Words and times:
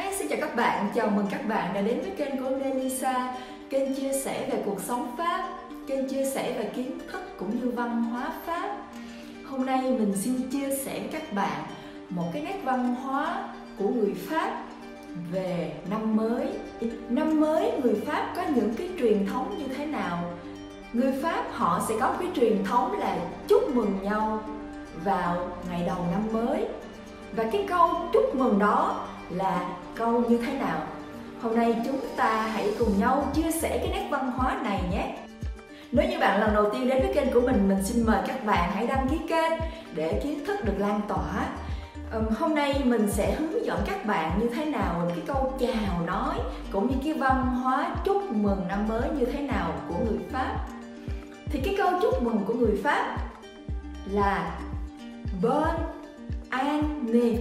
Hi, 0.00 0.16
xin 0.18 0.28
chào 0.28 0.38
các 0.40 0.56
bạn, 0.56 0.86
chào 0.94 1.10
mừng 1.10 1.26
các 1.30 1.48
bạn 1.48 1.74
đã 1.74 1.80
đến 1.80 2.00
với 2.00 2.10
kênh 2.10 2.42
của 2.42 2.50
Melissa 2.50 3.34
Kênh 3.70 3.94
chia 3.94 4.12
sẻ 4.12 4.48
về 4.52 4.62
cuộc 4.66 4.80
sống 4.80 5.14
Pháp, 5.18 5.48
kênh 5.86 6.08
chia 6.08 6.24
sẻ 6.24 6.54
về 6.58 6.70
kiến 6.76 6.98
thức 7.12 7.20
cũng 7.38 7.60
như 7.60 7.70
văn 7.70 8.02
hóa 8.02 8.32
Pháp. 8.46 8.76
Hôm 9.46 9.66
nay 9.66 9.82
mình 9.82 10.12
xin 10.16 10.50
chia 10.50 10.76
sẻ 10.84 10.98
với 10.98 11.08
các 11.12 11.32
bạn 11.32 11.62
một 12.08 12.24
cái 12.32 12.42
nét 12.42 12.60
văn 12.64 12.94
hóa 12.94 13.48
của 13.78 13.88
người 13.88 14.14
Pháp 14.28 14.62
về 15.32 15.72
năm 15.90 16.16
mới. 16.16 16.48
Năm 17.08 17.40
mới 17.40 17.72
người 17.82 17.94
Pháp 18.06 18.32
có 18.36 18.42
những 18.54 18.74
cái 18.78 18.88
truyền 18.98 19.26
thống 19.26 19.58
như 19.58 19.74
thế 19.76 19.86
nào? 19.86 20.24
Người 20.92 21.12
Pháp 21.22 21.44
họ 21.52 21.80
sẽ 21.88 21.94
có 22.00 22.14
cái 22.20 22.28
truyền 22.36 22.64
thống 22.64 22.98
là 22.98 23.16
chúc 23.48 23.74
mừng 23.74 23.98
nhau 24.02 24.42
vào 25.04 25.48
ngày 25.70 25.82
đầu 25.86 25.98
năm 26.12 26.22
mới. 26.32 26.66
Và 27.32 27.44
cái 27.52 27.66
câu 27.68 27.90
chúc 28.12 28.34
mừng 28.34 28.58
đó 28.58 29.06
là 29.30 29.68
câu 29.94 30.24
như 30.28 30.38
thế 30.38 30.52
nào? 30.52 30.82
Hôm 31.42 31.56
nay 31.56 31.76
chúng 31.86 32.00
ta 32.16 32.48
hãy 32.52 32.74
cùng 32.78 32.98
nhau 32.98 33.26
chia 33.34 33.50
sẻ 33.50 33.78
cái 33.78 33.88
nét 33.88 34.08
văn 34.10 34.30
hóa 34.30 34.60
này 34.62 34.82
nhé. 34.90 35.16
Nếu 35.92 36.08
như 36.08 36.18
bạn 36.18 36.40
lần 36.40 36.54
đầu 36.54 36.70
tiên 36.70 36.88
đến 36.88 37.02
với 37.02 37.14
kênh 37.14 37.32
của 37.32 37.40
mình 37.40 37.68
mình 37.68 37.84
xin 37.84 38.06
mời 38.06 38.22
các 38.26 38.44
bạn 38.46 38.70
hãy 38.74 38.86
đăng 38.86 39.08
ký 39.08 39.18
kênh 39.28 39.52
để 39.94 40.20
kiến 40.24 40.44
thức 40.46 40.64
được 40.64 40.74
lan 40.78 41.00
tỏa. 41.08 41.46
Um, 42.14 42.24
hôm 42.38 42.54
nay 42.54 42.82
mình 42.84 43.10
sẽ 43.10 43.34
hướng 43.34 43.66
dẫn 43.66 43.80
các 43.86 44.06
bạn 44.06 44.40
như 44.40 44.48
thế 44.48 44.64
nào 44.64 45.06
cái 45.08 45.22
câu 45.26 45.52
chào 45.60 46.06
nói 46.06 46.34
cũng 46.72 46.88
như 46.88 46.96
cái 47.04 47.14
văn 47.14 47.46
hóa 47.46 47.96
chúc 48.04 48.30
mừng 48.30 48.68
năm 48.68 48.88
mới 48.88 49.10
như 49.18 49.26
thế 49.26 49.42
nào 49.42 49.72
của 49.88 49.94
người 50.04 50.18
pháp. 50.32 50.56
Thì 51.46 51.60
cái 51.64 51.74
câu 51.78 51.90
chúc 52.02 52.22
mừng 52.22 52.44
của 52.46 52.54
người 52.54 52.80
pháp 52.84 53.16
là 54.06 54.58
bonne 55.42 55.78
année 56.48 57.34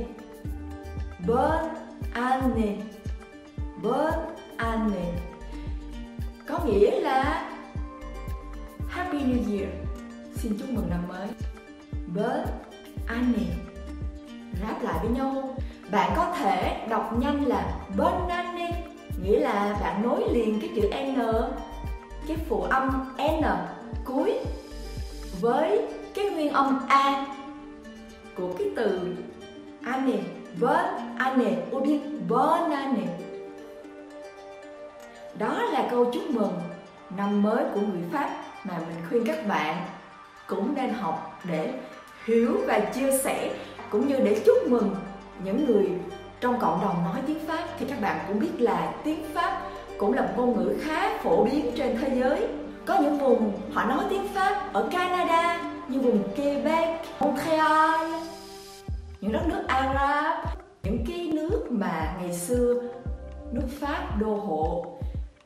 bonne 1.27 1.69
année 2.13 2.77
bonne 3.83 4.35
année 4.57 5.13
có 6.47 6.59
nghĩa 6.65 6.99
là 7.01 7.49
Happy 8.89 9.17
New 9.17 9.59
Year. 9.59 9.69
Xin 10.35 10.57
chúc 10.59 10.69
mừng 10.69 10.89
năm 10.89 11.07
mới. 11.07 11.27
Bonne 12.15 12.45
année 13.07 13.49
ráp 14.61 14.83
lại 14.83 14.99
với 15.01 15.11
nhau. 15.11 15.55
Bạn 15.91 16.11
có 16.15 16.35
thể 16.39 16.87
đọc 16.89 17.19
nhanh 17.19 17.45
là 17.45 17.77
bonne 17.97 18.35
année 18.35 18.83
nghĩa 19.23 19.39
là 19.39 19.77
bạn 19.81 20.01
nối 20.03 20.23
liền 20.33 20.59
cái 20.61 20.69
chữ 20.75 20.81
n, 20.81 21.15
cái 22.27 22.37
phụ 22.49 22.61
âm 22.61 22.89
n 23.17 23.43
cuối 24.05 24.39
với 25.41 25.87
cái 26.13 26.29
nguyên 26.29 26.53
âm 26.53 26.79
a 26.87 27.25
của 28.37 28.53
cái 28.57 28.67
từ 28.75 29.15
année 29.83 30.21
bonne 30.59 31.17
année 31.17 31.57
ou 31.71 31.79
bien 31.79 31.99
bonne 32.27 32.75
année 32.75 33.09
đó 35.39 35.63
là 35.63 35.87
câu 35.91 36.05
chúc 36.05 36.29
mừng 36.29 36.53
năm 37.17 37.41
mới 37.41 37.63
của 37.73 37.79
người 37.79 38.03
Pháp 38.11 38.29
mà 38.63 38.73
mình 38.77 38.97
khuyên 39.09 39.25
các 39.25 39.47
bạn 39.47 39.85
cũng 40.47 40.75
nên 40.75 40.89
học 40.93 41.39
để 41.43 41.73
hiểu 42.25 42.57
và 42.67 42.79
chia 42.79 43.17
sẻ 43.17 43.51
cũng 43.89 44.07
như 44.07 44.15
để 44.19 44.41
chúc 44.45 44.57
mừng 44.67 44.95
những 45.43 45.65
người 45.65 45.89
trong 46.41 46.59
cộng 46.59 46.81
đồng 46.81 47.03
nói 47.03 47.21
tiếng 47.27 47.39
Pháp. 47.47 47.63
Thì 47.79 47.85
các 47.89 48.01
bạn 48.01 48.19
cũng 48.27 48.39
biết 48.39 48.51
là 48.59 48.93
tiếng 49.03 49.23
Pháp 49.33 49.61
cũng 49.97 50.13
là 50.13 50.21
một 50.21 50.33
ngôn 50.37 50.57
ngữ 50.57 50.75
khá 50.81 51.17
phổ 51.23 51.43
biến 51.43 51.71
trên 51.77 51.97
thế 52.01 52.15
giới. 52.19 52.47
Có 52.85 52.99
những 52.99 53.17
vùng 53.17 53.51
họ 53.73 53.85
nói 53.85 54.03
tiếng 54.09 54.27
Pháp 54.33 54.73
ở 54.73 54.89
Canada 54.91 55.61
như 55.87 55.99
vùng 55.99 56.23
Quebec, 56.35 57.01
Montreal 57.19 58.28
những 59.21 59.31
đất 59.31 59.47
nước 59.47 59.63
Ả 59.67 59.93
Rập 59.93 60.59
những 60.83 61.05
cái 61.07 61.31
nước 61.33 61.67
mà 61.69 62.15
ngày 62.19 62.33
xưa 62.33 62.73
nước 63.51 63.67
Pháp 63.79 64.19
đô 64.19 64.35
hộ, 64.35 64.85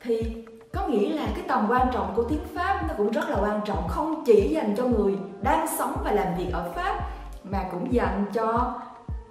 thì 0.02 0.44
có 0.74 0.86
nghĩa 0.86 1.08
là 1.08 1.26
cái 1.34 1.44
tầm 1.48 1.66
quan 1.70 1.88
trọng 1.92 2.12
của 2.16 2.22
tiếng 2.22 2.44
Pháp 2.54 2.84
nó 2.88 2.94
cũng 2.96 3.10
rất 3.10 3.28
là 3.28 3.36
quan 3.40 3.60
trọng. 3.66 3.88
Không 3.88 4.24
chỉ 4.26 4.48
dành 4.54 4.74
cho 4.76 4.84
người 4.84 5.14
đang 5.42 5.66
sống 5.78 5.96
và 6.04 6.12
làm 6.12 6.26
việc 6.38 6.46
ở 6.52 6.72
Pháp, 6.74 7.00
mà 7.44 7.58
cũng 7.72 7.92
dành 7.92 8.24
cho 8.32 8.80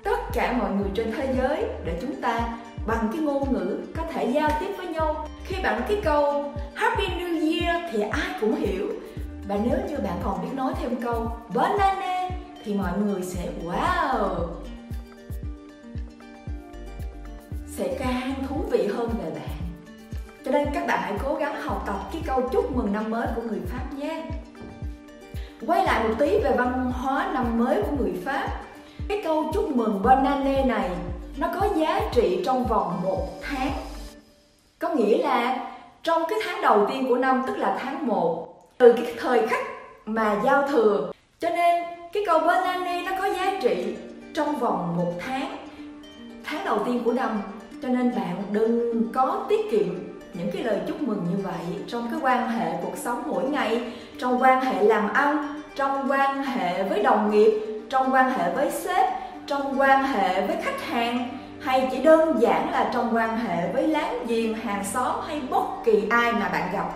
tất 0.03 0.19
cả 0.33 0.55
mọi 0.59 0.71
người 0.71 0.89
trên 0.93 1.11
thế 1.17 1.35
giới 1.37 1.65
để 1.85 1.97
chúng 2.01 2.21
ta 2.21 2.57
bằng 2.87 3.09
cái 3.13 3.21
ngôn 3.21 3.53
ngữ 3.53 3.77
có 3.97 4.03
thể 4.13 4.25
giao 4.25 4.49
tiếp 4.59 4.73
với 4.77 4.87
nhau. 4.87 5.27
Khi 5.43 5.55
bạn 5.63 5.81
cái 5.87 6.01
câu 6.03 6.53
Happy 6.73 7.03
New 7.07 7.51
Year 7.51 7.91
thì 7.91 8.01
ai 8.01 8.35
cũng 8.41 8.55
hiểu. 8.55 8.89
Và 9.47 9.57
nếu 9.63 9.77
như 9.89 9.97
bạn 9.97 10.19
còn 10.23 10.41
biết 10.41 10.53
nói 10.53 10.73
thêm 10.81 10.95
câu 10.95 11.31
Bonne 11.53 12.12
thì 12.63 12.73
mọi 12.73 12.91
người 12.99 13.21
sẽ, 13.21 13.49
wow, 13.65 14.47
sẽ 17.67 17.95
càng 17.99 18.33
thú 18.49 18.55
vị 18.71 18.87
hơn 18.87 19.09
về 19.23 19.29
bạn. 19.29 19.57
Cho 20.45 20.51
nên 20.51 20.67
các 20.73 20.87
bạn 20.87 20.99
hãy 21.01 21.13
cố 21.23 21.35
gắng 21.35 21.61
học 21.61 21.83
tập 21.87 21.95
cái 22.13 22.21
câu 22.25 22.49
chúc 22.51 22.75
mừng 22.75 22.93
năm 22.93 23.11
mới 23.11 23.27
của 23.35 23.41
người 23.41 23.61
Pháp 23.67 23.93
nhé. 23.97 24.23
Quay 25.67 25.85
lại 25.85 26.07
một 26.07 26.15
tí 26.19 26.39
về 26.39 26.55
văn 26.57 26.91
hóa 26.91 27.31
năm 27.33 27.59
mới 27.59 27.81
của 27.81 27.97
người 27.99 28.13
Pháp. 28.25 28.49
Cái 29.07 29.21
câu 29.23 29.51
chúc 29.53 29.75
mừng 29.75 30.01
Bonne 30.03 30.65
này, 30.65 30.89
nó 31.37 31.49
có 31.59 31.67
giá 31.75 32.01
trị 32.13 32.41
trong 32.45 32.65
vòng 32.65 33.01
một 33.03 33.27
tháng. 33.41 33.71
Có 34.79 34.89
nghĩa 34.89 35.17
là 35.17 35.71
trong 36.03 36.23
cái 36.29 36.39
tháng 36.45 36.61
đầu 36.61 36.87
tiên 36.89 37.05
của 37.09 37.17
năm, 37.17 37.43
tức 37.47 37.57
là 37.57 37.77
tháng 37.79 38.07
1 38.07 38.47
từ 38.77 38.93
cái 38.93 39.13
thời 39.19 39.47
khắc 39.47 39.65
mà 40.05 40.41
giao 40.43 40.67
thừa, 40.67 41.11
cho 41.39 41.49
nên 41.49 41.92
cái 42.13 42.23
câu 42.25 42.39
Bonne 42.39 43.03
nó 43.05 43.11
có 43.19 43.25
giá 43.25 43.59
trị 43.61 43.95
trong 44.33 44.55
vòng 44.55 44.93
một 44.97 45.13
tháng 45.19 45.57
tháng 46.43 46.65
đầu 46.65 46.79
tiên 46.85 47.01
của 47.05 47.13
năm. 47.13 47.41
Cho 47.81 47.87
nên 47.87 48.15
bạn 48.15 48.43
đừng 48.51 49.11
có 49.13 49.45
tiết 49.49 49.71
kiệm 49.71 49.87
những 50.33 50.51
cái 50.53 50.63
lời 50.63 50.79
chúc 50.87 51.01
mừng 51.01 51.25
như 51.31 51.43
vậy 51.43 51.83
trong 51.87 52.07
cái 52.11 52.19
quan 52.23 52.49
hệ 52.49 52.73
cuộc 52.83 52.97
sống 52.97 53.23
mỗi 53.25 53.43
ngày, 53.43 53.81
trong 54.19 54.41
quan 54.41 54.61
hệ 54.65 54.83
làm 54.83 55.13
ăn, 55.13 55.61
trong 55.75 56.11
quan 56.11 56.43
hệ 56.43 56.83
với 56.83 57.03
đồng 57.03 57.31
nghiệp, 57.31 57.51
trong 57.89 58.13
quan 58.13 58.29
hệ 58.29 58.53
với 58.55 58.71
sếp, 58.71 59.09
trong 59.47 59.79
quan 59.79 60.03
hệ 60.03 60.47
với 60.47 60.55
khách 60.63 60.81
hàng, 60.81 61.29
hay 61.61 61.89
chỉ 61.91 61.97
đơn 61.97 62.41
giản 62.41 62.71
là 62.71 62.91
trong 62.93 63.15
quan 63.15 63.37
hệ 63.37 63.71
với 63.73 63.87
láng 63.87 64.25
giềng, 64.27 64.53
hàng 64.53 64.83
xóm 64.93 65.15
hay 65.27 65.41
bất 65.49 65.63
kỳ 65.85 66.03
ai 66.09 66.31
mà 66.31 66.49
bạn 66.53 66.69
gặp. 66.73 66.89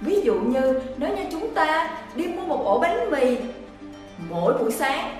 Ví 0.00 0.20
dụ 0.20 0.34
như, 0.34 0.80
nếu 0.96 1.16
như 1.16 1.22
chúng 1.32 1.54
ta 1.54 1.90
đi 2.14 2.26
mua 2.26 2.42
một 2.42 2.64
ổ 2.64 2.78
bánh 2.78 3.10
mì 3.10 3.36
mỗi 4.30 4.54
buổi 4.58 4.72
sáng. 4.72 5.16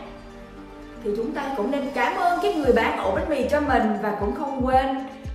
Thì 1.05 1.11
chúng 1.17 1.33
ta 1.33 1.55
cũng 1.57 1.71
nên 1.71 1.91
cảm 1.95 2.17
ơn 2.17 2.39
cái 2.43 2.55
người 2.55 2.73
bán 2.73 2.99
ổ 2.99 3.15
bánh 3.15 3.29
mì 3.29 3.49
cho 3.49 3.61
mình 3.61 3.97
và 4.03 4.17
cũng 4.21 4.35
không 4.35 4.67
quên 4.67 4.87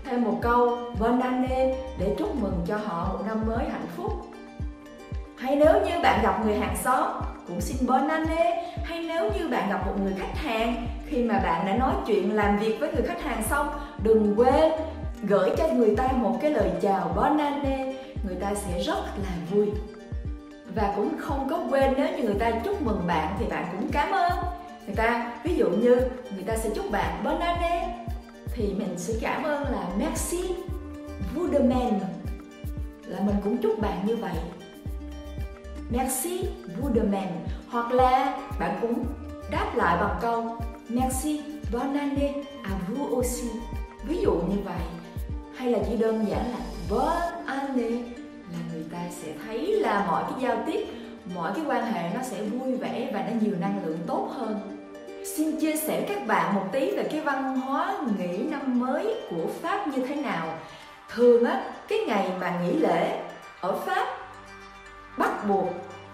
thêm 0.06 0.24
một 0.24 0.40
câu, 0.41 0.78
bon 1.00 1.19
anne 1.19 1.75
để 2.00 2.16
chúc 2.19 2.35
mừng 2.35 2.62
cho 2.68 2.78
họ 2.78 3.09
một 3.13 3.24
năm 3.28 3.44
mới 3.47 3.66
hạnh 3.72 3.88
phúc. 3.97 4.12
Hay 5.38 5.56
nếu 5.56 5.74
như 5.74 5.91
bạn 6.03 6.19
gặp 6.24 6.46
người 6.46 6.56
hàng 6.56 6.75
xóm, 6.84 7.07
cũng 7.47 7.62
xin 7.62 7.88
bon 7.88 8.07
anne 8.07 8.74
hay 8.84 9.03
nếu 9.07 9.31
như 9.38 9.47
bạn 9.47 9.69
gặp 9.69 9.88
một 9.88 9.94
người 10.03 10.13
khách 10.19 10.38
hàng, 10.38 10.88
khi 11.07 11.24
mà 11.24 11.40
bạn 11.40 11.66
đã 11.66 11.75
nói 11.75 11.94
chuyện 12.07 12.36
làm 12.36 12.59
việc 12.59 12.78
với 12.80 12.91
người 12.94 13.03
khách 13.07 13.24
hàng 13.24 13.44
xong, 13.50 13.69
đừng 14.03 14.34
quên 14.38 14.72
gửi 15.24 15.50
cho 15.57 15.68
người 15.68 15.96
ta 15.96 16.07
một 16.16 16.38
cái 16.41 16.51
lời 16.51 16.72
chào 16.81 17.12
bon 17.16 17.38
anne 17.38 17.94
người 18.28 18.36
ta 18.36 18.53
sẽ 18.56 18.80
rất 18.84 19.00
là 19.24 19.31
vui 19.51 19.68
và 20.75 20.94
cũng 20.96 21.18
không 21.19 21.47
có 21.50 21.63
quên 21.69 21.94
nếu 21.97 22.18
như 22.18 22.24
người 22.24 22.40
ta 22.40 22.52
chúc 22.66 22.81
mừng 22.81 23.07
bạn 23.07 23.35
thì 23.40 23.46
bạn 23.46 23.66
cũng 23.72 23.91
cảm 23.91 24.12
ơn. 24.12 24.31
Người 24.85 24.96
ta, 24.96 25.31
ví 25.44 25.56
dụ 25.56 25.69
như 25.69 25.96
người 26.35 26.44
ta 26.46 26.57
sẽ 26.57 26.69
chúc 26.75 26.91
bạn 26.91 27.24
bon 27.24 27.40
année 27.40 28.06
thì 28.53 28.74
mình 28.74 28.94
sẽ 28.97 29.13
cảm 29.22 29.44
ơn 29.44 29.63
là 29.63 29.90
merci 29.97 30.56
vous 31.35 31.52
de 31.53 31.59
même 31.59 32.00
là 33.06 33.19
mình 33.19 33.35
cũng 33.44 33.57
chúc 33.57 33.80
bạn 33.80 34.06
như 34.06 34.16
vậy. 34.16 34.35
Merci 35.90 36.46
vous 36.78 36.96
de 36.96 37.01
même 37.01 37.31
hoặc 37.69 37.91
là 37.91 38.38
bạn 38.59 38.78
cũng 38.81 39.06
đáp 39.51 39.72
lại 39.75 39.97
bằng 40.01 40.18
câu 40.22 40.57
merci 40.90 41.41
bon 41.72 41.97
année 41.97 42.34
à 42.63 42.72
vous 42.88 43.16
aussi. 43.16 43.50
Ví 44.03 44.18
dụ 44.18 44.31
như 44.31 44.57
vậy. 44.65 44.81
Hay 45.56 45.72
là 45.72 45.80
chỉ 45.89 45.98
đơn 45.98 46.25
giản 46.30 46.51
là 46.51 46.60
bon 46.89 47.45
année 47.45 48.19
sẽ 49.12 49.28
thấy 49.46 49.68
là 49.68 50.06
mọi 50.08 50.24
cái 50.24 50.42
giao 50.42 50.64
tiếp 50.66 50.86
mọi 51.36 51.52
cái 51.56 51.66
quan 51.68 51.86
hệ 51.86 52.10
nó 52.14 52.22
sẽ 52.24 52.42
vui 52.42 52.76
vẻ 52.76 53.12
và 53.14 53.22
nó 53.22 53.32
nhiều 53.42 53.56
năng 53.60 53.86
lượng 53.86 54.00
tốt 54.08 54.30
hơn. 54.38 54.60
Xin 55.36 55.60
chia 55.60 55.76
sẻ 55.76 56.06
các 56.10 56.28
bạn 56.28 56.56
một 56.56 56.66
tí 56.72 56.92
về 56.96 57.04
cái 57.12 57.22
văn 57.22 57.60
hóa 57.60 57.96
nghỉ 58.18 58.38
năm 58.38 58.80
mới 58.80 59.16
của 59.30 59.48
pháp 59.62 59.88
như 59.88 60.06
thế 60.06 60.16
nào. 60.16 60.48
Thường 61.16 61.46
á 61.46 61.62
cái 61.88 62.00
ngày 62.08 62.30
mà 62.40 62.60
nghỉ 62.64 62.74
lễ 62.74 63.20
ở 63.62 63.76
pháp 63.86 64.08
bắt 65.18 65.48
buộc 65.48 65.70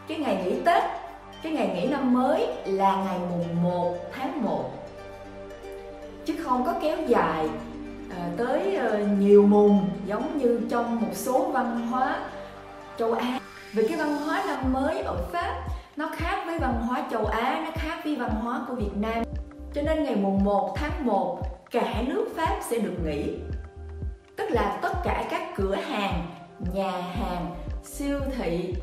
cái 0.08 0.18
ngày 0.18 0.44
nghỉ 0.46 0.56
tết 0.66 0.84
cái 1.44 1.52
ngày 1.52 1.68
nghỉ 1.76 1.88
năm 1.88 2.14
mới 2.14 2.48
là 2.66 2.96
ngày 2.96 3.20
mùng 3.30 3.64
1 3.64 3.96
tháng 4.12 4.44
1 4.44 4.72
chứ 6.26 6.34
không 6.44 6.66
có 6.66 6.74
kéo 6.82 6.98
dài 7.08 7.50
à, 8.18 8.30
tới 8.38 8.76
à, 8.76 9.00
nhiều 9.20 9.44
mùng 9.48 9.90
giống 10.06 10.38
như 10.38 10.62
trong 10.70 11.02
một 11.02 11.14
số 11.14 11.52
văn 11.52 11.88
hóa 11.88 12.16
châu 12.98 13.14
Á 13.14 13.40
vì 13.74 13.88
cái 13.88 13.98
văn 13.98 14.18
hóa 14.18 14.44
năm 14.48 14.74
mới 14.74 15.00
ở 15.00 15.18
Pháp 15.32 15.66
nó 15.98 16.10
khác 16.16 16.44
với 16.46 16.60
văn 16.60 16.82
hóa 16.82 17.08
châu 17.12 17.26
Á 17.26 17.62
nó 17.66 17.72
khác 17.76 18.00
với 18.04 18.16
văn 18.16 18.32
hóa 18.32 18.66
của 18.68 18.76
Việt 18.76 18.96
Nam 18.96 19.24
cho 19.74 19.82
nên 19.82 20.04
ngày 20.04 20.16
mùng 20.16 20.44
1 20.44 20.74
tháng 20.76 21.06
1 21.06 21.42
cả 21.72 22.04
nước 22.08 22.28
Pháp 22.36 22.60
sẽ 22.70 22.80
được 22.80 22.96
nghỉ. 23.06 23.38
Tức 24.36 24.50
là 24.50 24.80
tất 24.82 24.94
cả 25.04 25.28
các 25.30 25.42
cửa 25.56 25.76
hàng, 25.76 26.26
nhà 26.74 26.92
hàng, 26.92 27.56
siêu 27.84 28.20
thị 28.38 28.76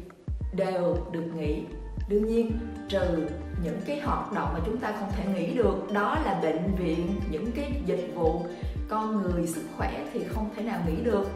đều 0.56 0.96
được 1.12 1.24
nghỉ. 1.36 1.64
Đương 2.08 2.26
nhiên 2.26 2.58
trừ 2.88 3.26
những 3.64 3.80
cái 3.86 4.00
hoạt 4.00 4.32
động 4.32 4.48
mà 4.52 4.60
chúng 4.66 4.78
ta 4.78 4.92
không 5.00 5.08
thể 5.16 5.24
nghỉ 5.34 5.54
được 5.54 5.92
đó 5.92 6.18
là 6.24 6.40
bệnh 6.42 6.74
viện, 6.74 7.20
những 7.30 7.52
cái 7.52 7.72
dịch 7.86 8.12
vụ 8.14 8.46
con 8.88 9.22
người 9.22 9.46
sức 9.46 9.62
khỏe 9.76 10.04
thì 10.12 10.24
không 10.24 10.50
thể 10.56 10.62
nào 10.62 10.80
nghỉ 10.86 10.96
được. 11.04 11.28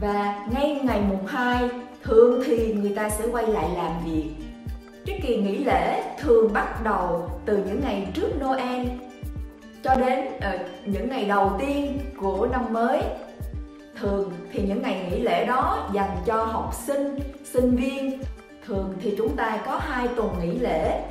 Và 0.00 0.46
ngay 0.52 0.80
ngày 0.84 1.00
mùng 1.08 1.26
2 1.26 1.68
thường 2.02 2.42
thì 2.46 2.74
người 2.74 2.92
ta 2.96 3.10
sẽ 3.10 3.26
quay 3.32 3.46
lại 3.46 3.68
làm 3.76 3.92
việc. 4.04 4.30
Cái 5.06 5.20
kỳ 5.22 5.36
nghỉ 5.36 5.64
lễ 5.64 6.14
thường 6.20 6.52
bắt 6.52 6.84
đầu 6.84 7.30
từ 7.44 7.56
những 7.56 7.80
ngày 7.80 8.08
trước 8.14 8.28
Noel 8.40 8.86
cho 9.82 9.94
đến 9.94 10.26
uh, 10.36 10.60
những 10.86 11.08
ngày 11.08 11.24
đầu 11.24 11.52
tiên 11.58 11.98
của 12.20 12.48
năm 12.52 12.72
mới. 12.72 13.02
Thường 14.00 14.32
thì 14.52 14.62
những 14.62 14.82
ngày 14.82 15.08
nghỉ 15.10 15.20
lễ 15.20 15.44
đó 15.46 15.90
dành 15.92 16.16
cho 16.26 16.44
học 16.44 16.74
sinh 16.86 17.18
sinh 17.44 17.76
viên. 17.76 18.22
Thường 18.66 18.94
thì 19.00 19.14
chúng 19.18 19.36
ta 19.36 19.62
có 19.66 19.76
hai 19.76 20.08
tuần 20.08 20.34
nghỉ 20.40 20.58
lễ 20.58 21.02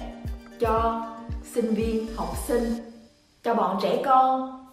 cho 0.59 1.05
sinh 1.43 1.73
viên 1.73 2.07
học 2.15 2.29
sinh 2.47 2.63
cho 3.43 3.55
bọn 3.55 3.79
trẻ 3.81 4.01
con. 4.05 4.65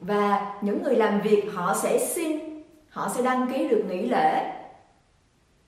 Và 0.00 0.54
những 0.60 0.82
người 0.82 0.94
làm 0.94 1.20
việc 1.20 1.44
họ 1.54 1.74
sẽ 1.74 1.98
xin 1.98 2.49
họ 2.90 3.08
sẽ 3.14 3.22
đăng 3.22 3.52
ký 3.52 3.68
được 3.68 3.84
nghỉ 3.88 4.08
lễ. 4.08 4.52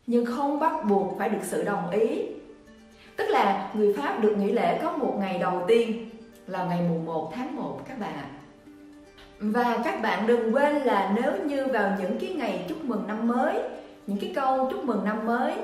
Nhưng 0.07 0.27
không 0.27 0.61
bắt 0.61 0.73
buộc 0.89 1.19
phải 1.19 1.29
được 1.29 1.43
sự 1.43 1.63
đồng 1.63 1.91
ý. 1.91 2.23
Tức 3.17 3.25
là 3.29 3.71
người 3.75 3.95
Pháp 3.95 4.21
được 4.21 4.37
nghỉ 4.39 4.53
lễ 4.53 4.81
có 4.83 4.93
một 4.93 5.15
ngày 5.19 5.39
đầu 5.39 5.63
tiên 5.69 6.11
là 6.47 6.65
ngày 6.65 6.81
mùng 6.89 7.05
1 7.05 7.33
tháng 7.35 7.57
1 7.57 7.81
các 7.89 7.99
bạn. 7.99 8.15
Ạ 8.15 8.29
và 9.43 9.79
các 9.85 10.03
bạn 10.03 10.27
đừng 10.27 10.55
quên 10.55 10.77
là 10.77 11.13
nếu 11.15 11.33
như 11.45 11.67
vào 11.67 11.97
những 12.01 12.19
cái 12.21 12.31
ngày 12.31 12.65
chúc 12.69 12.85
mừng 12.85 13.07
năm 13.07 13.29
mới, 13.29 13.63
những 14.07 14.19
cái 14.19 14.33
câu 14.35 14.69
chúc 14.71 14.85
mừng 14.85 15.05
năm 15.05 15.27
mới, 15.27 15.55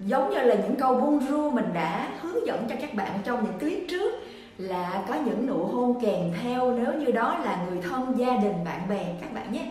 giống 0.00 0.30
như 0.30 0.38
là 0.38 0.54
những 0.54 0.76
câu 0.76 1.00
bonjour 1.00 1.50
mình 1.50 1.70
đã 1.74 2.08
hướng 2.20 2.46
dẫn 2.46 2.66
cho 2.68 2.74
các 2.80 2.94
bạn 2.94 3.10
trong 3.24 3.44
những 3.44 3.58
clip 3.58 3.84
trước, 3.90 4.12
là 4.58 5.02
có 5.08 5.14
những 5.14 5.46
nụ 5.46 5.64
hôn 5.64 6.00
kèm 6.02 6.32
theo 6.42 6.72
nếu 6.72 6.92
như 6.94 7.12
đó 7.12 7.38
là 7.44 7.66
người 7.70 7.82
thân, 7.82 8.14
gia 8.16 8.36
đình, 8.36 8.64
bạn 8.64 8.80
bè, 8.88 9.06
các 9.20 9.34
bạn 9.34 9.52
nhé 9.52 9.70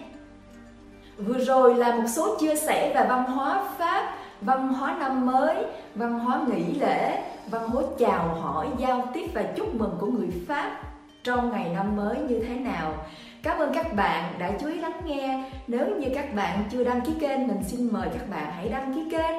vừa 1.26 1.38
rồi 1.38 1.76
là 1.76 1.96
một 1.96 2.08
số 2.08 2.38
chia 2.40 2.56
sẻ 2.56 2.94
về 2.96 3.06
văn 3.10 3.24
hóa 3.24 3.64
pháp, 3.78 4.16
văn 4.42 4.74
hóa 4.74 4.96
năm 5.00 5.26
mới, 5.26 5.56
văn 5.96 6.20
hóa 6.20 6.42
nghỉ 6.48 6.80
lễ, 6.80 7.24
văn 7.52 7.70
hóa 7.70 7.84
chào 8.00 8.28
hỏi, 8.28 8.68
giao 8.78 9.08
tiếp 9.14 9.26
và 9.34 9.44
chúc 9.56 9.76
mừng 9.76 9.98
của 10.00 10.08
người 10.08 10.30
pháp 10.48 10.72
trong 11.24 11.52
ngày 11.52 11.72
năm 11.76 11.96
mới 11.96 12.18
như 12.18 12.44
thế 12.48 12.56
nào. 12.56 12.94
Cảm 13.44 13.58
ơn 13.58 13.74
các 13.74 13.96
bạn 13.96 14.34
đã 14.40 14.52
chú 14.62 14.68
ý 14.68 14.80
lắng 14.80 15.02
nghe. 15.06 15.52
Nếu 15.68 15.86
như 16.00 16.08
các 16.16 16.36
bạn 16.36 16.64
chưa 16.72 16.84
đăng 16.84 17.02
ký 17.02 17.12
kênh, 17.20 17.48
mình 17.48 17.64
xin 17.64 17.90
mời 17.92 18.08
các 18.14 18.30
bạn 18.30 18.52
hãy 18.56 18.70
đăng 18.70 18.94
ký 18.94 19.10
kênh 19.12 19.36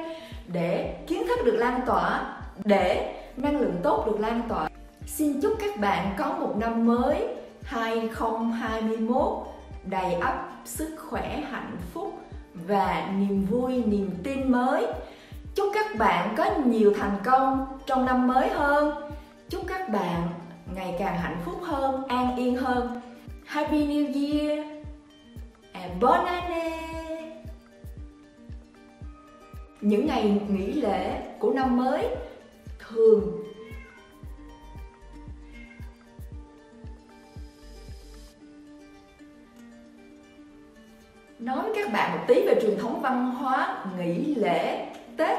để 0.47 0.95
kiến 1.07 1.23
thức 1.27 1.39
được 1.45 1.55
lan 1.55 1.81
tỏa, 1.85 2.37
để 2.65 3.15
năng 3.37 3.59
lượng 3.59 3.75
tốt 3.83 4.03
được 4.05 4.19
lan 4.19 4.41
tỏa. 4.49 4.69
Xin 5.05 5.41
chúc 5.41 5.53
các 5.59 5.79
bạn 5.79 6.15
có 6.17 6.25
một 6.39 6.55
năm 6.57 6.85
mới 6.85 7.27
2021 7.63 9.53
đầy 9.85 10.13
ắp 10.13 10.49
sức 10.65 10.95
khỏe, 10.97 11.43
hạnh 11.51 11.77
phúc 11.93 12.19
và 12.53 13.11
niềm 13.17 13.45
vui, 13.45 13.83
niềm 13.85 14.11
tin 14.23 14.51
mới. 14.51 14.85
Chúc 15.55 15.69
các 15.73 15.97
bạn 15.97 16.35
có 16.37 16.45
nhiều 16.65 16.93
thành 16.99 17.17
công 17.23 17.65
trong 17.85 18.05
năm 18.05 18.27
mới 18.27 18.49
hơn. 18.49 19.11
Chúc 19.49 19.61
các 19.67 19.89
bạn 19.89 20.27
ngày 20.75 20.95
càng 20.99 21.17
hạnh 21.17 21.37
phúc 21.45 21.59
hơn, 21.63 22.07
an 22.07 22.35
yên 22.35 22.55
hơn. 22.55 23.01
Happy 23.45 23.87
new 23.87 24.05
year 24.13 24.67
and 25.73 26.01
bon 26.01 26.25
année. 26.25 26.73
Những 29.81 30.05
ngày 30.05 30.41
nghỉ 30.49 30.71
lễ 30.71 31.21
của 31.39 31.53
năm 31.53 31.77
mới 31.77 32.07
thường 32.79 33.43
nói 41.43 41.65
các 41.75 41.93
bạn 41.93 42.11
một 42.11 42.23
tí 42.27 42.47
về 42.47 42.59
truyền 42.61 42.77
thống 42.77 43.01
văn 43.01 43.31
hóa 43.31 43.77
nghỉ 43.97 44.35
lễ 44.35 44.87
tết 45.17 45.37